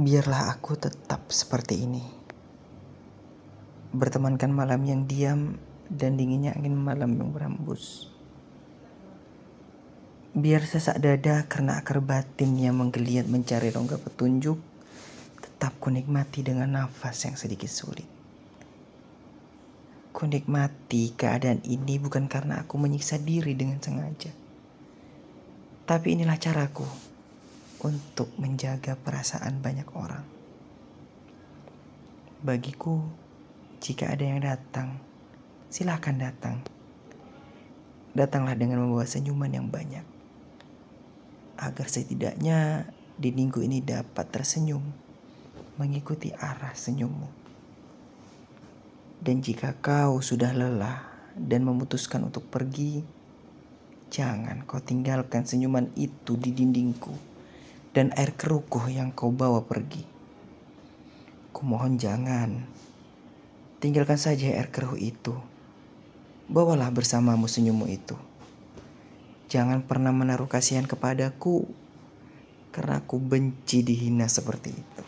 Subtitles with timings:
[0.00, 2.00] Biarlah aku tetap seperti ini.
[3.92, 5.60] Bertemankan malam yang diam
[5.92, 8.08] dan dinginnya angin malam yang berambus.
[10.32, 14.56] Biar sesak dada karena akar batin yang menggeliat mencari rongga petunjuk,
[15.44, 18.08] tetap kunikmati dengan nafas yang sedikit sulit.
[20.16, 24.32] Kunikmati keadaan ini bukan karena aku menyiksa diri dengan sengaja.
[25.84, 27.09] Tapi inilah caraku
[27.80, 30.24] untuk menjaga perasaan banyak orang.
[32.44, 33.00] Bagiku,
[33.80, 35.00] jika ada yang datang,
[35.72, 36.60] silahkan datang.
[38.12, 40.04] Datanglah dengan membawa senyuman yang banyak.
[41.60, 44.84] Agar setidaknya di minggu ini dapat tersenyum,
[45.76, 47.28] mengikuti arah senyummu.
[49.20, 51.04] Dan jika kau sudah lelah
[51.36, 53.20] dan memutuskan untuk pergi,
[54.10, 57.29] Jangan kau tinggalkan senyuman itu di dindingku
[57.90, 60.06] dan air kerukuh yang kau bawa pergi.
[61.50, 62.62] Kumohon jangan.
[63.82, 65.34] Tinggalkan saja air keruh itu.
[66.46, 68.14] Bawalah bersamamu senyummu itu.
[69.50, 71.66] Jangan pernah menaruh kasihan kepadaku
[72.70, 75.02] karena aku benci dihina seperti itu.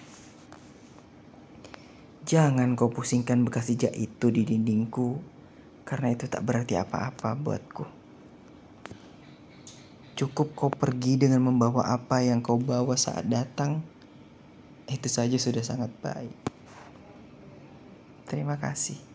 [2.26, 5.22] Jangan kau pusingkan bekas jejak itu di dindingku
[5.86, 8.01] karena itu tak berarti apa-apa buatku.
[10.12, 13.80] Cukup kau pergi dengan membawa apa yang kau bawa saat datang.
[14.88, 16.36] Itu saja sudah sangat baik.
[18.28, 19.11] Terima kasih.